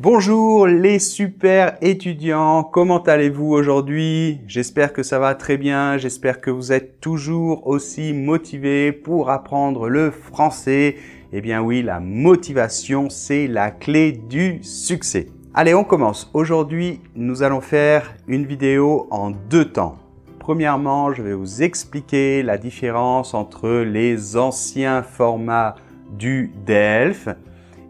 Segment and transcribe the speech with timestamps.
[0.00, 4.38] Bonjour les super étudiants, comment allez-vous aujourd'hui?
[4.46, 9.88] J'espère que ça va très bien, j'espère que vous êtes toujours aussi motivés pour apprendre
[9.88, 10.94] le français.
[11.32, 15.26] Eh bien oui, la motivation, c'est la clé du succès.
[15.52, 16.30] Allez, on commence.
[16.32, 19.96] Aujourd'hui, nous allons faire une vidéo en deux temps.
[20.38, 25.74] Premièrement, je vais vous expliquer la différence entre les anciens formats
[26.16, 27.28] du DELF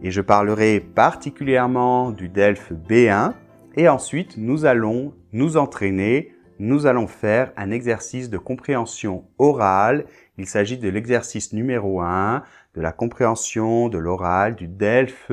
[0.02, 3.32] et je parlerai particulièrement du DELF B1
[3.76, 10.06] et ensuite nous allons nous entraîner, nous allons faire un exercice de compréhension orale.
[10.36, 12.42] Il s'agit de l'exercice numéro 1
[12.74, 15.30] de la compréhension de l'oral du DELF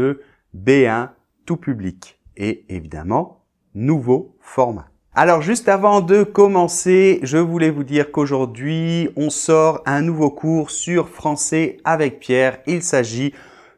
[0.55, 1.09] B1
[1.45, 3.43] tout public et évidemment
[3.73, 4.87] nouveau format.
[5.17, 10.71] Alors juste avant de commencer, je voulais vous dire qu'aujourd'hui, on sort un nouveau cours
[10.71, 12.57] sur français avec Pierre.
[12.67, 13.33] Il s'agit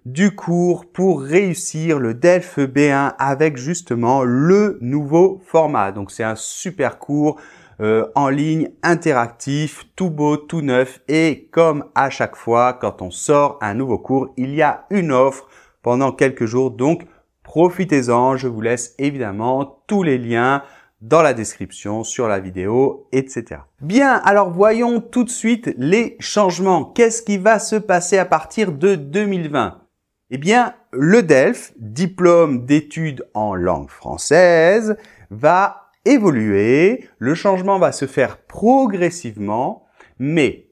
[0.08, 5.92] du cours pour réussir le DELF B1 avec justement le nouveau format.
[5.92, 7.38] Donc c'est un super cours
[7.82, 13.12] euh, en ligne interactif, tout beau, tout neuf et comme à chaque fois quand on
[13.12, 15.50] sort un nouveau cours, il y a une offre
[15.82, 16.72] pendant quelques jours.
[16.72, 17.06] Donc
[17.44, 20.64] profitez-en, je vous laisse évidemment tous les liens
[21.02, 23.60] dans la description, sur la vidéo, etc.
[23.82, 26.86] Bien, alors voyons tout de suite les changements.
[26.86, 29.82] Qu'est-ce qui va se passer à partir de 2020
[30.30, 34.98] eh bien, le DELF, diplôme d'études en langue française,
[35.30, 37.08] va évoluer.
[37.18, 39.86] Le changement va se faire progressivement,
[40.20, 40.68] mais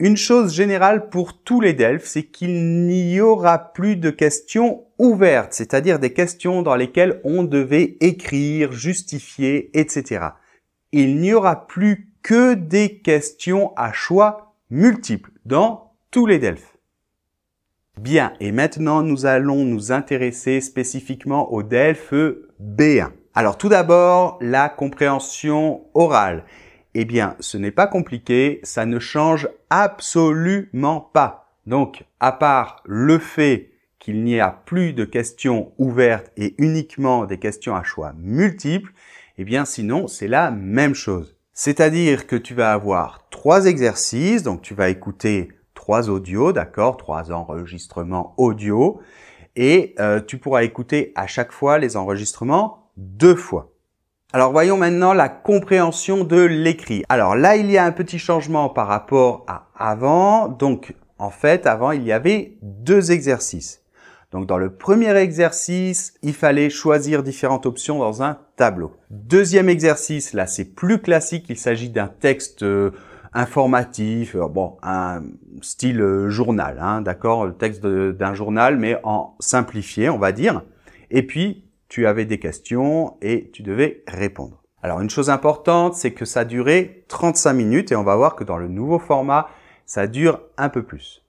[0.00, 5.52] une chose générale pour tous les DELF, c'est qu'il n'y aura plus de questions ouvertes,
[5.52, 10.26] c'est-à-dire des questions dans lesquelles on devait écrire, justifier, etc.
[10.90, 16.71] Il n'y aura plus que des questions à choix multiples dans tous les DELF.
[18.00, 22.12] Bien, et maintenant nous allons nous intéresser spécifiquement au DELF
[22.60, 23.10] B1.
[23.34, 26.44] Alors tout d'abord, la compréhension orale.
[26.94, 31.54] Eh bien, ce n'est pas compliqué, ça ne change absolument pas.
[31.66, 37.38] Donc, à part le fait qu'il n'y a plus de questions ouvertes et uniquement des
[37.38, 38.92] questions à choix multiples,
[39.38, 41.36] eh bien sinon, c'est la même chose.
[41.52, 45.50] C'est-à-dire que tu vas avoir trois exercices, donc tu vas écouter
[45.82, 49.00] trois audios, d'accord, trois enregistrements audio,
[49.56, 53.72] et euh, tu pourras écouter à chaque fois les enregistrements deux fois.
[54.32, 57.02] Alors voyons maintenant la compréhension de l'écrit.
[57.08, 60.46] Alors là, il y a un petit changement par rapport à avant.
[60.46, 63.82] Donc en fait, avant, il y avait deux exercices.
[64.30, 68.92] Donc dans le premier exercice, il fallait choisir différentes options dans un tableau.
[69.10, 72.92] Deuxième exercice, là c'est plus classique, il s'agit d'un texte euh,
[73.34, 75.22] informatif, euh, bon, un
[75.60, 80.62] style euh, journal, hein, d'accord, le texte d'un journal, mais en simplifié, on va dire.
[81.10, 84.62] Et puis, tu avais des questions et tu devais répondre.
[84.82, 88.44] Alors, une chose importante, c'est que ça durait 35 minutes et on va voir que
[88.44, 89.48] dans le nouveau format,
[89.86, 91.22] ça dure un peu plus.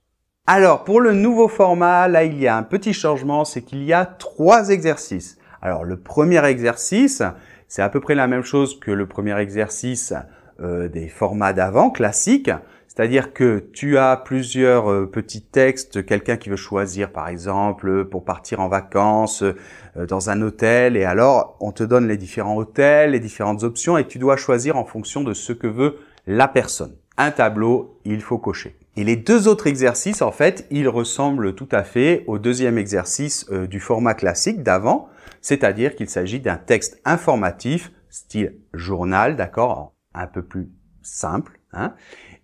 [0.46, 3.92] Alors, pour le nouveau format, là, il y a un petit changement, c'est qu'il y
[3.92, 5.38] a trois exercices.
[5.62, 7.22] Alors, le premier exercice,
[7.68, 10.12] c'est à peu près la même chose que le premier exercice
[10.60, 12.52] euh, des formats d'avant classiques,
[12.86, 18.24] c'est-à-dire que tu as plusieurs euh, petits textes, quelqu'un qui veut choisir par exemple pour
[18.24, 23.10] partir en vacances euh, dans un hôtel et alors on te donne les différents hôtels,
[23.10, 25.98] les différentes options et tu dois choisir en fonction de ce que veut
[26.28, 26.94] la personne.
[27.16, 28.76] Un tableau, il faut cocher.
[28.96, 33.50] Et les deux autres exercices, en fait, ils ressemblent tout à fait au deuxième exercice
[33.50, 35.08] du format classique d'avant,
[35.40, 40.70] c'est-à-dire qu'il s'agit d'un texte informatif, style journal, d'accord, un peu plus
[41.02, 41.94] simple, hein,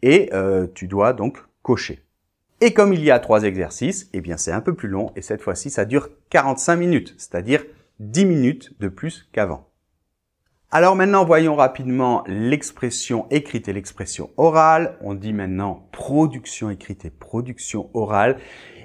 [0.02, 2.04] et euh, tu dois donc cocher.
[2.60, 5.22] Et comme il y a trois exercices, eh bien c'est un peu plus long, et
[5.22, 7.64] cette fois-ci ça dure 45 minutes, c'est-à-dire
[8.00, 9.70] 10 minutes de plus qu'avant.
[10.72, 14.96] Alors maintenant, voyons rapidement l'expression écrite et l'expression orale.
[15.00, 18.38] On dit maintenant production écrite et production orale.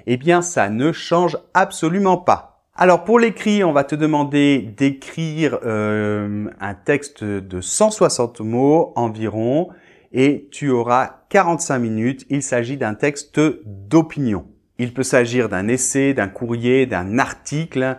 [0.06, 2.55] Eh bien, ça ne change absolument pas.
[2.78, 9.70] Alors pour l'écrit, on va te demander d'écrire euh, un texte de 160 mots environ
[10.12, 12.26] et tu auras 45 minutes.
[12.28, 14.44] Il s'agit d'un texte d'opinion.
[14.78, 17.96] Il peut s'agir d'un essai, d'un courrier, d'un article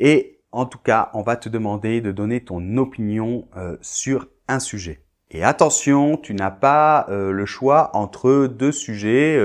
[0.00, 4.58] et en tout cas, on va te demander de donner ton opinion euh, sur un
[4.58, 5.04] sujet.
[5.30, 9.38] Et attention, tu n'as pas euh, le choix entre deux sujets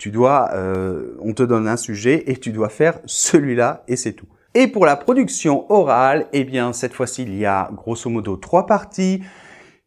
[0.00, 4.14] tu dois, euh, on te donne un sujet et tu dois faire celui-là et c'est
[4.14, 4.26] tout.
[4.54, 8.64] Et pour la production orale, eh bien cette fois-ci il y a grosso modo trois
[8.64, 9.22] parties.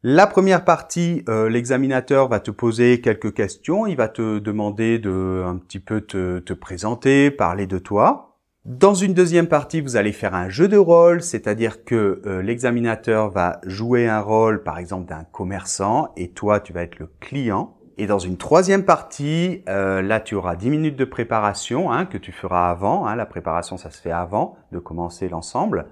[0.04, 5.44] La première partie, euh, l'examinateur va te poser quelques questions, il va te demander de
[5.48, 8.38] un petit peu te, te présenter, parler de toi.
[8.66, 13.31] Dans une deuxième partie, vous allez faire un jeu de rôle, c'est-à-dire que euh, l'examinateur
[13.31, 17.75] va jouer un rôle, par exemple, d'un commerçant, et toi, tu vas être le client.
[17.98, 22.18] Et dans une troisième partie, euh, là, tu auras 10 minutes de préparation hein, que
[22.18, 23.06] tu feras avant.
[23.06, 25.88] Hein, la préparation, ça se fait avant de commencer l'ensemble.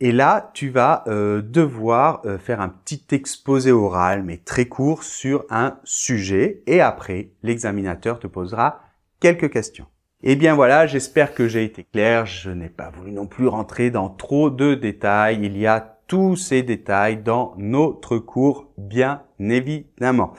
[0.00, 5.44] Et là, tu vas euh, devoir faire un petit exposé oral, mais très court, sur
[5.50, 6.62] un sujet.
[6.66, 8.80] Et après, l'examinateur te posera
[9.20, 9.86] quelques questions.
[10.26, 12.24] Eh bien voilà, j'espère que j'ai été clair.
[12.24, 15.38] Je n'ai pas voulu non plus rentrer dans trop de détails.
[15.42, 20.32] Il y a tous ces détails dans notre cours, bien évidemment.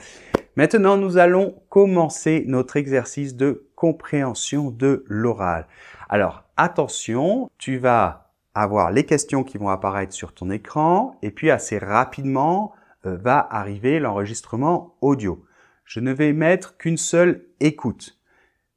[0.56, 5.66] Maintenant, nous allons commencer notre exercice de compréhension de l'oral.
[6.08, 11.50] Alors, attention, tu vas avoir les questions qui vont apparaître sur ton écran et puis
[11.50, 12.72] assez rapidement
[13.04, 15.44] euh, va arriver l'enregistrement audio.
[15.84, 18.18] Je ne vais mettre qu'une seule écoute.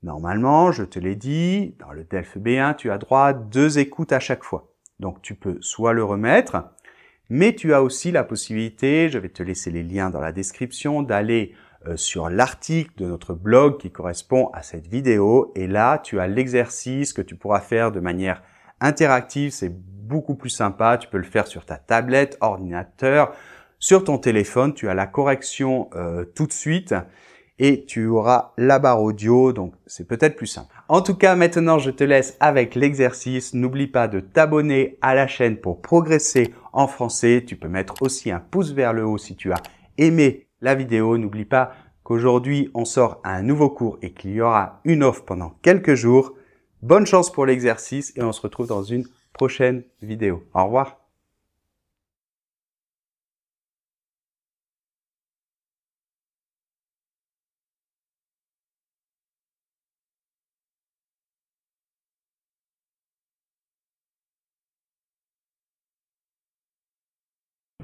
[0.03, 4.11] Normalement, je te l'ai dit, dans le DELF B1, tu as droit à deux écoutes
[4.11, 4.69] à chaque fois.
[4.99, 6.57] Donc tu peux soit le remettre,
[7.29, 11.03] mais tu as aussi la possibilité, je vais te laisser les liens dans la description,
[11.03, 11.53] d'aller
[11.87, 15.53] euh, sur l'article de notre blog qui correspond à cette vidéo.
[15.55, 18.43] Et là, tu as l'exercice que tu pourras faire de manière
[18.81, 19.51] interactive.
[19.51, 20.97] C'est beaucoup plus sympa.
[20.97, 23.33] Tu peux le faire sur ta tablette, ordinateur,
[23.77, 24.73] sur ton téléphone.
[24.73, 26.93] Tu as la correction euh, tout de suite
[27.59, 30.73] et tu auras la barre audio, donc c'est peut-être plus simple.
[30.87, 33.53] En tout cas, maintenant, je te laisse avec l'exercice.
[33.53, 37.43] N'oublie pas de t'abonner à la chaîne pour progresser en français.
[37.45, 39.61] Tu peux mettre aussi un pouce vers le haut si tu as
[39.97, 41.17] aimé la vidéo.
[41.17, 41.73] N'oublie pas
[42.03, 46.33] qu'aujourd'hui, on sort un nouveau cours et qu'il y aura une offre pendant quelques jours.
[46.81, 50.43] Bonne chance pour l'exercice et on se retrouve dans une prochaine vidéo.
[50.53, 51.08] Au revoir.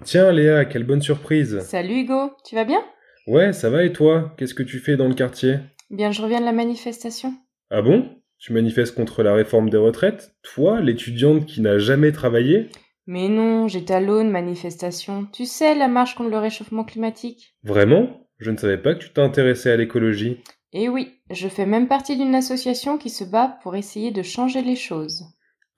[0.05, 1.59] Tiens Léa, quelle bonne surprise.
[1.61, 2.79] Salut Hugo, tu vas bien?
[3.25, 4.35] Ouais, ça va et toi?
[4.37, 5.57] Qu'est-ce que tu fais dans le quartier?
[5.89, 7.33] Bien, je reviens de la manifestation.
[7.71, 8.07] Ah bon?
[8.37, 10.35] Tu manifestes contre la réforme des retraites?
[10.43, 12.69] Toi, l'étudiante qui n'a jamais travaillé?
[13.07, 15.25] Mais non, j'étais à l'aune manifestation.
[15.33, 17.55] Tu sais, la marche contre le réchauffement climatique?
[17.63, 18.27] Vraiment?
[18.37, 20.37] Je ne savais pas que tu t'intéressais à l'écologie.
[20.71, 24.61] Eh oui, je fais même partie d'une association qui se bat pour essayer de changer
[24.61, 25.23] les choses.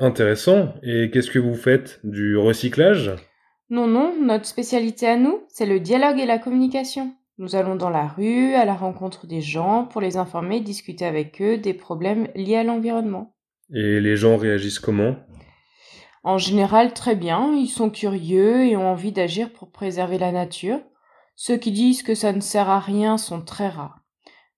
[0.02, 0.74] Intéressant.
[0.84, 2.02] Et qu'est-ce que vous faites?
[2.04, 3.16] Du recyclage?
[3.70, 7.14] Non, non, notre spécialité à nous, c'est le dialogue et la communication.
[7.38, 11.42] Nous allons dans la rue, à la rencontre des gens, pour les informer, discuter avec
[11.42, 13.36] eux des problèmes liés à l'environnement.
[13.74, 15.16] Et les gens réagissent comment?
[16.24, 20.80] En général, très bien, ils sont curieux et ont envie d'agir pour préserver la nature.
[21.36, 24.00] Ceux qui disent que ça ne sert à rien sont très rares.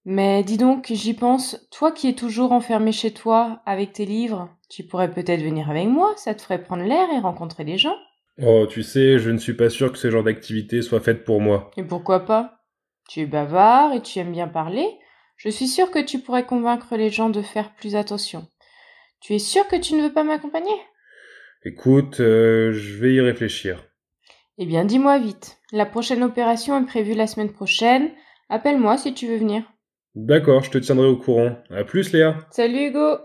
[0.05, 4.49] Mais dis donc, j'y pense, toi qui es toujours enfermé chez toi avec tes livres,
[4.69, 7.97] tu pourrais peut-être venir avec moi, ça te ferait prendre l'air et rencontrer les gens.
[8.41, 11.41] Oh, tu sais, je ne suis pas sûr que ce genre d'activité soit faite pour
[11.41, 11.71] moi.
[11.77, 12.61] Et pourquoi pas?
[13.09, 14.87] Tu es bavard et tu aimes bien parler.
[15.35, 18.47] Je suis sûr que tu pourrais convaincre les gens de faire plus attention.
[19.19, 20.75] Tu es sûr que tu ne veux pas m'accompagner?
[21.65, 23.83] Écoute, euh, je vais y réfléchir.
[24.57, 25.57] Eh bien, dis-moi vite.
[25.71, 28.11] La prochaine opération est prévue la semaine prochaine.
[28.49, 29.63] Appelle-moi si tu veux venir.
[30.15, 31.57] D'accord, je te tiendrai au courant.
[31.69, 32.37] À plus, Léa.
[32.51, 33.17] Salut Hugo